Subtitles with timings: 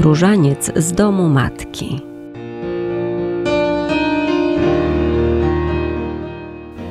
[0.00, 2.00] Różaniec z domu matki.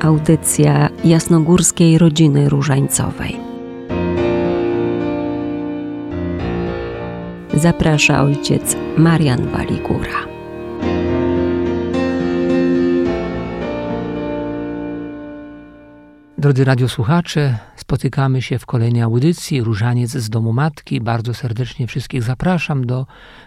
[0.01, 3.39] Audycja jasnogórskiej rodziny różańcowej.
[7.53, 10.28] Zaprasza ojciec Marian Waligura.
[16.39, 21.01] Drodzy radiosłuchacze, spotykamy się w kolejnej audycji Różaniec z Domu Matki.
[21.01, 23.05] Bardzo serdecznie wszystkich zapraszam do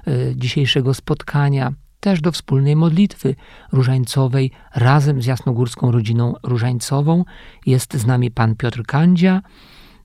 [0.09, 3.35] y, dzisiejszego spotkania, też do wspólnej modlitwy
[3.73, 7.25] różańcowej razem z jasnogórską rodziną różańcową.
[7.67, 9.43] Jest z nami pan Piotr Kandzia.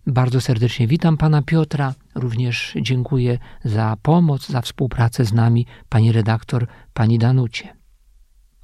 [0.06, 1.94] Bardzo serdecznie witam pana Piotra.
[2.16, 7.76] Również dziękuję za pomoc, za współpracę z nami pani redaktor, pani Danucie.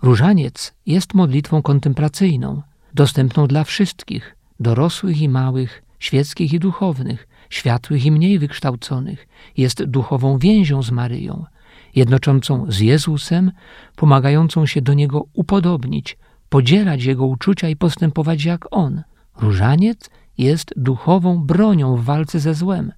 [0.02, 2.62] Różaniec jest modlitwą kontemplacyjną–
[2.94, 10.38] dostępną dla wszystkich, dorosłych i małych, świeckich i duchownych, światłych i mniej wykształconych, jest duchową
[10.38, 11.46] więzią z Maryją,
[11.96, 13.52] jednoczącą z Jezusem,
[13.96, 16.18] pomagającą się do Niego upodobnić,
[16.50, 19.04] podzielać Jego uczucia i postępować jak On.
[19.38, 22.92] Różaniec jest duchową bronią w walce ze złem,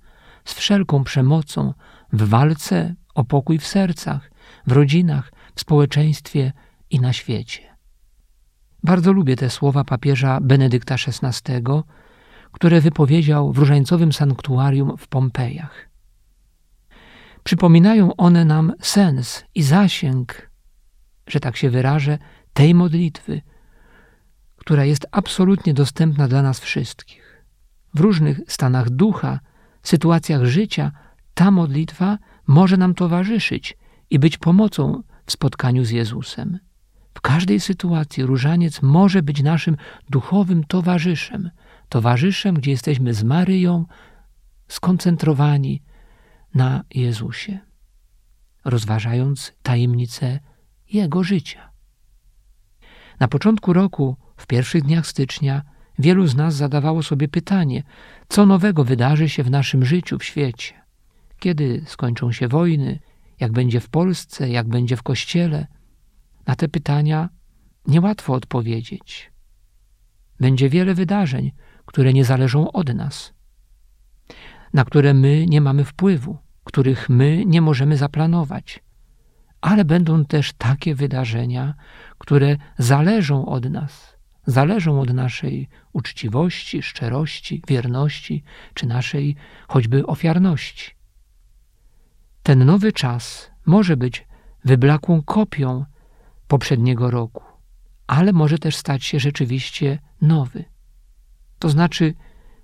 [0.46, 1.74] z wszelką przemocą,
[2.14, 4.32] w walce o pokój w sercach,
[4.68, 6.54] w rodzinach, w społeczeństwie
[6.90, 7.75] i na świecie.
[8.86, 11.54] Bardzo lubię te słowa papieża Benedykta XVI,
[12.52, 15.90] które wypowiedział w różańcowym sanktuarium w Pompejach.
[17.44, 20.50] Przypominają one nam sens i zasięg,
[21.28, 22.18] że tak się wyrażę,
[22.54, 23.42] tej modlitwy,
[24.58, 27.44] która jest absolutnie dostępna dla nas wszystkich.
[27.94, 29.40] W różnych stanach ducha,
[29.84, 30.92] sytuacjach życia,
[31.34, 33.78] ta modlitwa może nam towarzyszyć
[34.10, 36.60] i być pomocą w spotkaniu z Jezusem.
[37.16, 39.78] W każdej sytuacji różaniec może być naszym
[40.10, 41.50] duchowym towarzyszem,
[41.90, 43.86] towarzyszem, gdzie jesteśmy z Maryją
[44.68, 45.82] skoncentrowani
[46.56, 47.60] na Jezusie,
[48.66, 50.40] rozważając tajemnicę
[50.92, 51.70] Jego życia.
[53.20, 55.62] Na początku roku, w pierwszych dniach stycznia,
[56.00, 57.84] wielu z nas zadawało sobie pytanie,
[58.30, 60.74] co nowego wydarzy się w naszym życiu, w świecie.
[61.40, 63.00] Kiedy skończą się wojny,
[63.40, 65.68] jak będzie w Polsce, jak będzie w Kościele–
[66.48, 67.30] na te pytania
[67.88, 69.32] niełatwo odpowiedzieć.
[70.40, 71.52] Będzie wiele wydarzeń,
[71.86, 73.34] które nie zależą od nas,
[74.74, 78.84] na które my nie mamy wpływu, których my nie możemy zaplanować.
[79.62, 81.74] Ale będą też takie wydarzenia,
[82.18, 89.36] które zależą od nas, zależą od naszej uczciwości, szczerości, wierności czy naszej
[89.68, 90.92] choćby ofiarności.
[92.44, 94.28] Ten nowy czas może być
[94.66, 95.86] wyblakłą kopią
[96.48, 97.44] poprzedniego roku,
[98.08, 100.66] ale może też stać się rzeczywiście nowy.
[101.60, 102.14] To znaczy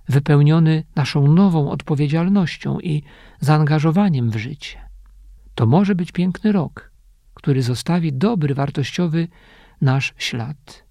[0.09, 3.03] wypełniony naszą nową odpowiedzialnością i
[3.39, 4.79] zaangażowaniem w życie.
[5.55, 6.91] To może być piękny rok,
[7.33, 9.27] który zostawi dobry, wartościowy
[9.81, 10.85] nasz ślad.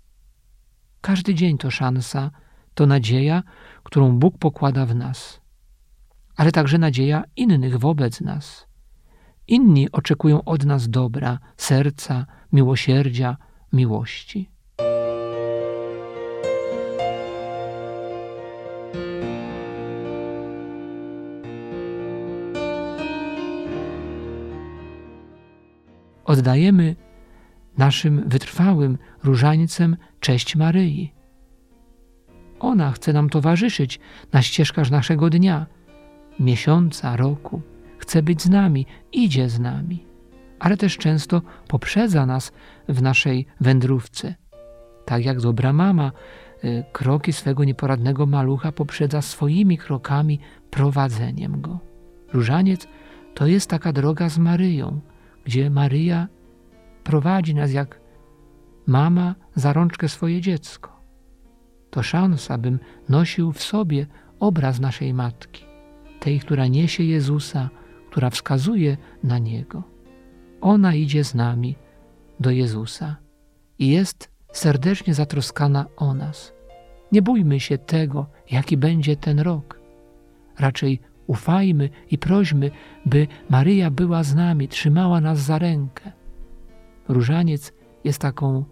[1.00, 2.30] Każdy dzień to szansa,
[2.74, 3.42] to nadzieja,
[3.82, 5.40] którą Bóg pokłada w nas,
[6.36, 8.69] ale także nadzieja innych wobec nas.
[9.50, 13.36] Inni oczekują od nas dobra, serca, miłosierdzia,
[13.72, 14.50] miłości.
[26.24, 26.96] Oddajemy
[27.78, 31.12] naszym wytrwałym różańcem cześć Maryi.
[32.60, 34.00] Ona chce nam towarzyszyć
[34.32, 35.66] na ścieżkach naszego dnia,
[36.40, 37.62] miesiąca, roku.
[38.10, 40.06] Chce być z nami, idzie z nami
[40.58, 42.52] ale też często poprzedza nas
[42.88, 44.34] w naszej wędrówce.
[45.04, 46.12] Tak jak dobra mama
[46.64, 50.40] y, kroki swego nieporadnego malucha poprzedza swoimi krokami
[50.70, 51.78] prowadzeniem go.
[52.32, 52.88] Różaniec
[53.34, 55.00] to jest taka droga z Maryją,
[55.44, 56.28] gdzie Maryja
[57.04, 58.00] prowadzi nas jak
[58.86, 61.00] mama za rączkę swoje dziecko.
[61.90, 62.78] To szansa, bym
[63.08, 64.06] nosił w sobie
[64.40, 65.64] obraz naszej matki,
[66.20, 67.70] tej, która niesie Jezusa,
[68.10, 69.82] która wskazuje na Niego.
[70.60, 71.76] Ona idzie z nami
[72.40, 73.16] do Jezusa
[73.78, 76.52] i jest serdecznie zatroskana o nas.
[77.12, 79.80] Nie bójmy się tego, jaki będzie ten rok.
[80.58, 82.70] Raczej ufajmy i prośmy,
[83.06, 86.12] by Maryja była z nami, trzymała nas za rękę.
[87.08, 87.72] Różaniec
[88.04, 88.64] jest taką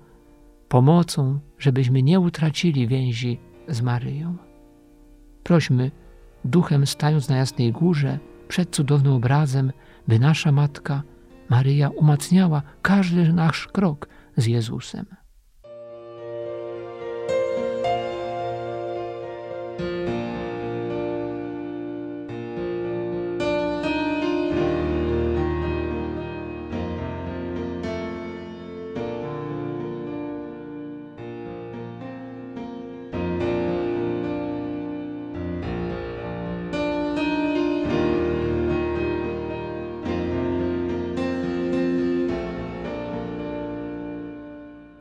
[0.69, 3.39] pomocą, żebyśmy nie utracili więzi
[3.69, 4.37] z Maryją.
[5.43, 5.91] Prośmy,
[6.45, 9.73] duchem stając na jasnej górze, przed cudownym obrazem,
[10.09, 11.03] by nasza Matka
[11.49, 15.07] Maryja umacniała każdy nasz krok z Jezusem.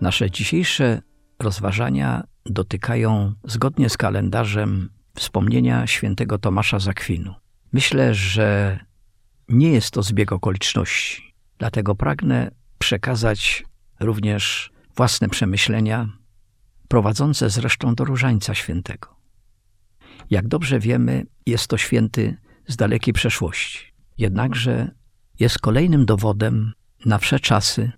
[0.07, 1.01] Nasze dzisiejsze
[1.39, 7.33] rozważania dotykają, zgodnie z kalendarzem, wspomnienia świętego Tomasza Zakwinu.
[7.73, 8.79] Myślę, że
[9.49, 13.65] nie jest to zbieg okoliczności, dlatego pragnę przekazać
[13.99, 16.09] również własne przemyślenia,
[16.87, 19.15] prowadzące zresztą do Różańca Świętego.
[20.29, 22.37] Jak dobrze wiemy, jest to święty
[22.67, 23.93] z dalekiej przeszłości.
[24.17, 24.91] Jednakże
[25.39, 26.73] jest kolejnym dowodem
[27.05, 27.91] na wsze czasy,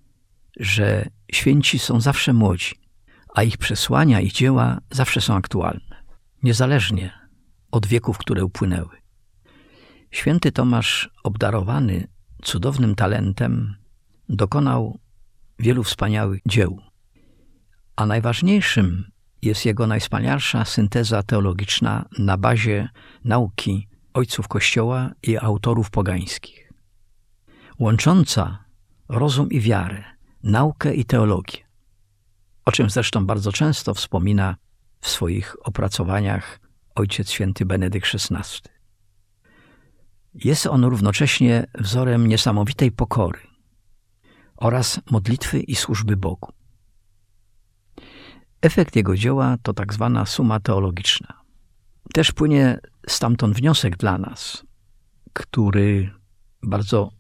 [0.60, 2.76] że święci są zawsze młodzi,
[3.36, 6.04] a ich przesłania i dzieła zawsze są aktualne,
[6.44, 7.14] niezależnie
[7.72, 8.98] od wieków, które upłynęły.
[10.12, 12.08] Święty Tomasz, obdarowany
[12.44, 13.76] cudownym talentem,
[14.30, 15.00] dokonał
[15.60, 16.82] wielu wspaniałych dzieł,
[17.96, 19.12] a najważniejszym
[19.42, 22.90] jest jego najwspanialsza synteza teologiczna na bazie
[23.24, 26.74] nauki ojców Kościoła i autorów pogańskich,
[27.80, 28.66] łącząca
[29.10, 30.04] rozum i wiarę,
[30.44, 31.58] naukę i teologię,
[32.66, 34.56] o czym zresztą bardzo często wspomina
[35.00, 36.60] w swoich opracowaniach
[36.96, 38.70] ojciec święty Benedykt XVI.
[40.34, 43.40] Jest on równocześnie wzorem niesamowitej pokory
[44.58, 46.52] oraz modlitwy i służby Bogu.
[48.62, 51.42] Efekt jego dzieła to tak zwana suma teologiczna.
[52.14, 54.64] Też płynie stamtąd wniosek dla nas,
[55.34, 56.12] który
[56.64, 57.12] bardzo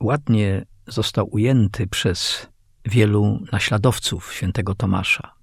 [0.00, 2.48] ładnie został ujęty przez
[2.84, 5.34] wielu naśladowców świętego Tomasza,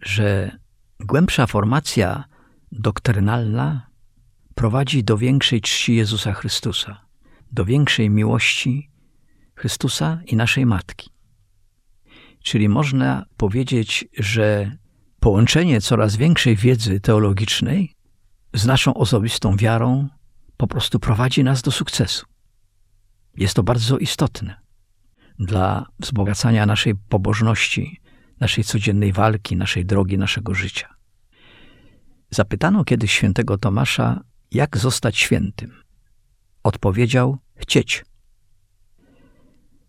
[0.00, 0.58] że
[1.00, 2.24] głębsza formacja
[2.72, 3.90] doktrynalna
[4.54, 7.06] prowadzi do większej czci Jezusa Chrystusa,
[7.52, 8.90] do większej miłości
[9.54, 11.10] Chrystusa i naszej Matki.
[12.42, 14.76] Czyli można powiedzieć, że
[15.20, 17.94] połączenie coraz większej wiedzy teologicznej
[18.54, 20.08] z naszą osobistą wiarą
[20.56, 22.26] po prostu prowadzi nas do sukcesu.
[23.36, 24.67] Jest to bardzo istotne
[25.38, 28.00] dla wzbogacania naszej pobożności,
[28.40, 30.94] naszej codziennej walki, naszej drogi, naszego życia.
[32.30, 34.20] Zapytano kiedyś świętego Tomasza,
[34.50, 35.72] jak zostać świętym.
[36.62, 38.04] Odpowiedział: chcieć.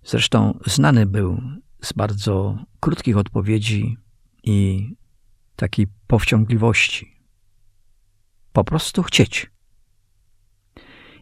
[0.03, 1.41] Zresztą znany był
[1.81, 3.97] z bardzo krótkich odpowiedzi
[4.43, 4.89] i
[5.55, 7.19] takiej powściągliwości.
[8.53, 9.51] Po prostu chcieć.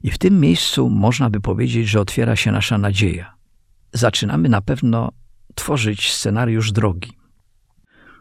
[0.04, 3.37] I w tym miejscu można by powiedzieć, że otwiera się nasza nadzieja.
[3.98, 5.12] Zaczynamy na pewno
[5.56, 7.12] tworzyć scenariusz drogi.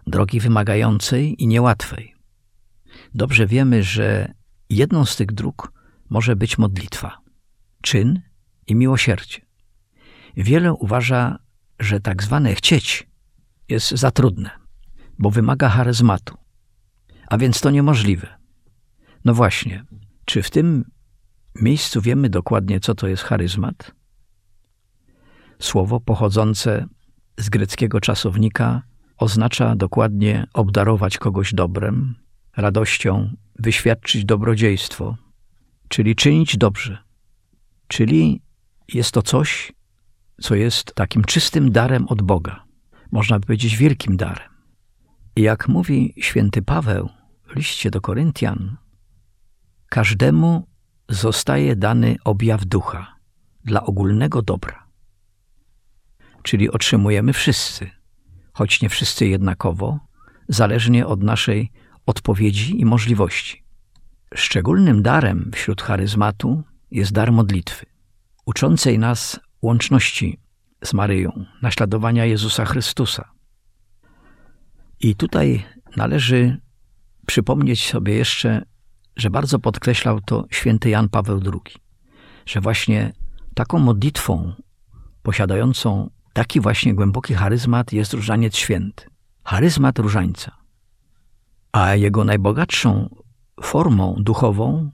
[0.07, 2.15] Drogi wymagającej i niełatwej.
[3.15, 4.35] Dobrze wiemy, że
[4.71, 5.73] jedną z tych dróg
[6.11, 7.19] może być modlitwa,
[7.83, 8.21] czyn
[8.67, 9.41] i miłosierdzie.
[10.37, 11.39] Wiele uważa,
[11.81, 13.09] że tak zwane chcieć
[13.69, 14.51] jest za trudne,
[15.19, 16.37] bo wymaga charyzmatu,
[17.27, 18.39] a więc to niemożliwe.
[19.25, 19.85] No właśnie,
[20.25, 20.91] czy w tym
[21.55, 23.96] miejscu wiemy dokładnie, co to jest charyzmat?
[25.59, 26.87] Słowo pochodzące
[27.39, 28.83] z greckiego czasownika
[29.19, 32.15] oznacza dokładnie obdarować kogoś dobrem,
[32.57, 35.17] radością, wyświadczyć dobrodziejstwo,
[35.89, 36.99] czyli czynić dobrze.
[37.89, 38.43] Czyli
[38.95, 39.73] jest to coś,
[40.41, 42.65] co jest takim czystym darem od Boga.
[43.13, 44.49] Można by powiedzieć wielkim darem.
[45.37, 47.09] I jak mówi święty Paweł
[47.49, 48.77] w liście do Koryntian,
[49.89, 50.67] każdemu
[51.09, 53.17] zostaje dany objaw ducha
[53.65, 54.86] dla ogólnego dobra.
[56.47, 57.91] Czyli otrzymujemy wszyscy,
[58.53, 59.99] choć nie wszyscy jednakowo,
[60.49, 61.71] zależnie od naszej
[62.07, 63.65] odpowiedzi i możliwości.
[64.35, 67.87] Szczególnym darem wśród charyzmatu jest dar modlitwy,
[68.45, 70.41] uczącej nas łączności
[70.85, 73.31] z Maryją, naśladowania Jezusa Chrystusa.
[75.01, 75.65] I tutaj
[75.97, 76.61] należy
[77.27, 78.63] przypomnieć sobie jeszcze,
[79.17, 81.77] że bardzo podkreślał to święty Jan Paweł II,
[82.47, 83.13] że właśnie
[83.55, 84.53] taką modlitwą
[85.23, 89.05] posiadającą taki właśnie głęboki charyzmat jest różaniec święty.
[89.45, 90.57] Charyzmat różańca.
[91.73, 93.17] A jego najbogatszą
[93.63, 94.91] formą duchową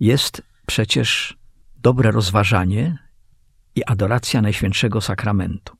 [0.00, 1.36] jest przecież
[1.76, 2.98] dobre rozważanie
[3.74, 5.76] i adoracja Najświętszego Sakramentu.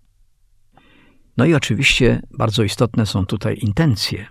[1.36, 4.26] No i oczywiście bardzo istotne są tutaj intencje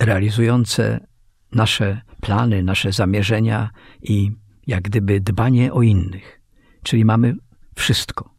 [0.00, 1.06] realizujące
[1.52, 3.70] nasze plany, nasze zamierzenia
[4.02, 4.32] i
[4.66, 6.40] jak gdyby dbanie o innych.
[6.82, 7.34] Czyli mamy
[7.74, 8.31] wszystko.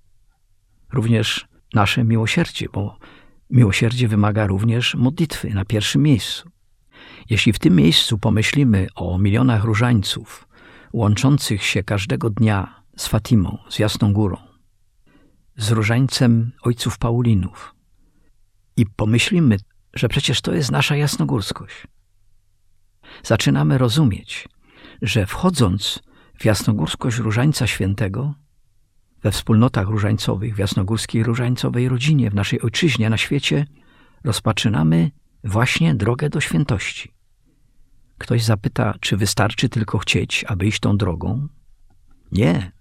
[0.93, 2.97] Również nasze miłosierdzie, bo
[3.49, 6.49] miłosierdzie wymaga również modlitwy na pierwszym miejscu.
[7.29, 10.47] Jeśli w tym miejscu pomyślimy o milionach różańców
[10.93, 14.37] łączących się każdego dnia z Fatimą, z Jasną Górą,
[15.57, 17.75] z różańcem ojców Paulinów
[18.77, 19.57] i pomyślimy,
[19.93, 21.87] że przecież to jest nasza jasnogórskość.
[23.23, 24.47] Zaczynamy rozumieć,
[25.01, 25.99] że wchodząc
[26.39, 28.33] w jasnogórskość różańca świętego,
[29.23, 33.65] we wspólnotach różańcowych, w jasnogórskiej różańcowej rodzinie, w naszej ojczyźnie, na świecie,
[34.23, 35.11] rozpoczynamy
[35.43, 37.13] właśnie drogę do świętości.
[38.17, 41.47] Ktoś zapyta, czy wystarczy tylko chcieć, aby iść tą drogą?
[42.31, 42.71] Nie,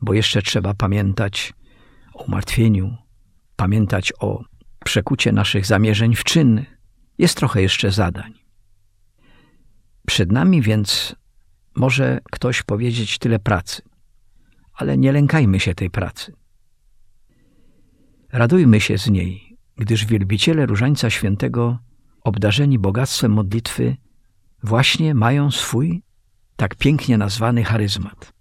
[0.00, 1.52] bo jeszcze trzeba pamiętać
[2.14, 2.96] o umartwieniu,
[3.56, 4.44] pamiętać o
[4.84, 6.64] przekucie naszych zamierzeń w czyn.
[7.18, 8.34] Jest trochę jeszcze zadań.
[10.06, 11.16] Przed nami więc
[11.76, 13.82] może ktoś powiedzieć tyle pracy,
[14.80, 16.32] ale nie lękajmy się tej pracy.
[18.32, 21.78] Radujmy się z niej, gdyż wielbiciele Różańca Świętego,
[22.24, 23.96] obdarzeni bogactwem modlitwy,
[24.62, 26.02] właśnie mają swój
[26.56, 28.32] tak pięknie nazwany charyzmat.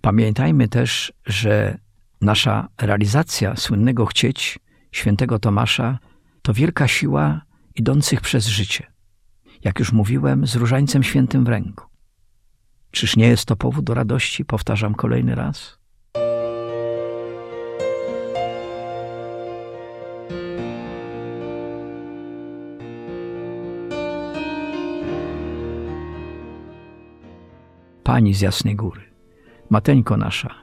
[0.00, 1.78] Pamiętajmy też, że
[2.20, 4.58] nasza realizacja słynnego chcieć
[4.92, 5.98] świętego Tomasza
[6.42, 7.42] to wielka siła
[7.74, 8.92] idących przez życie.
[9.64, 11.91] Jak już mówiłem, z różańcem świętym w ręku.
[12.92, 14.44] Czyż nie jest to powód do radości?
[14.44, 15.78] Powtarzam kolejny raz.
[28.04, 29.02] Pani z Jasnej Góry,
[29.70, 30.54] Mateńko nasza,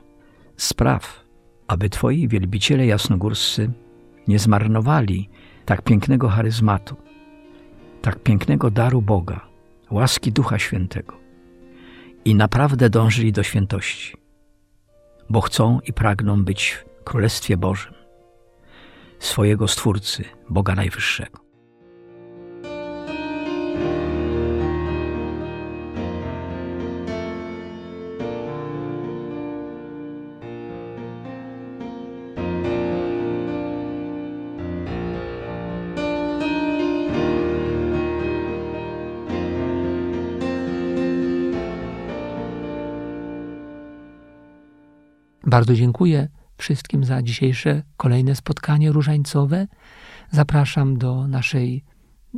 [0.56, 1.24] spraw,
[1.68, 3.70] aby Twoi wielbiciele jasnogórscy
[4.28, 5.28] nie zmarnowali
[5.64, 6.96] tak pięknego charyzmatu,
[8.02, 9.40] tak pięknego daru Boga,
[9.90, 11.19] łaski Ducha Świętego
[12.24, 14.16] i naprawdę dążyli do świętości,
[15.30, 17.94] bo chcą i pragną być w Królestwie Bożym,
[19.18, 21.49] swojego Stwórcy, Boga Najwyższego.
[45.50, 46.28] Bardzo dziękuję
[46.58, 49.66] wszystkim za dzisiejsze kolejne spotkanie różańcowe.
[50.30, 51.84] Zapraszam do naszej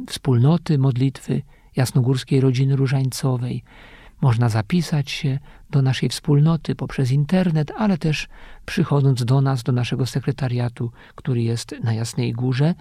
[0.06, 1.42] wspólnoty modlitwy
[1.76, 3.64] Jasnogórskiej Rodziny Różańcowej.
[4.20, 5.38] Można zapisać się
[5.70, 8.28] do naszej wspólnoty poprzez internet, ale też
[8.66, 12.74] przychodząc do nas, do naszego sekretariatu, który jest na Jasnej Górze.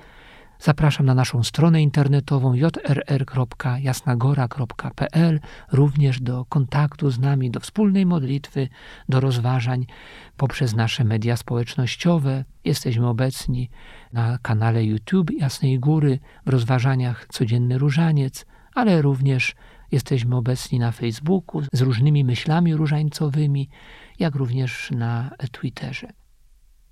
[0.64, 5.40] Zapraszam na naszą stronę internetową jrr.jasnagora.pl,
[5.72, 8.68] również do kontaktu z nami, do wspólnej modlitwy,
[9.10, 9.86] do rozważań
[10.38, 12.46] poprzez nasze media społecznościowe.
[12.66, 13.70] Jesteśmy obecni
[14.14, 19.56] na kanale YouTube Jasnej Góry w rozważaniach Codzienny Różaniec, ale również
[19.92, 23.70] jesteśmy obecni na Facebooku z różnymi myślami różańcowymi,
[24.20, 26.21] jak również na Twitterze.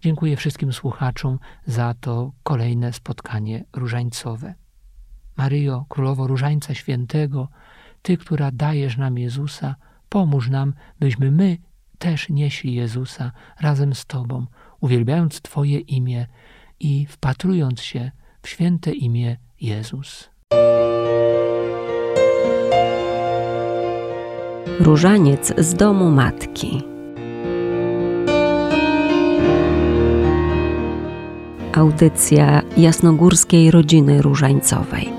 [0.02, 4.54] Dziękuję wszystkim słuchaczom za to kolejne spotkanie różańcowe.
[5.38, 7.48] Maryjo, Królowo Różańca Świętego,
[8.02, 9.76] Ty, która dajesz nam Jezusa,
[10.10, 11.58] pomóż nam, byśmy my
[11.98, 14.46] też nieśli Jezusa razem z Tobą,
[14.80, 16.28] uwielbiając Twoje imię
[16.80, 20.30] i wpatrując się w święte imię Jezus.
[24.80, 26.99] Różaniec z domu matki.
[31.80, 35.19] Audycja jasnogórskiej rodziny różańcowej.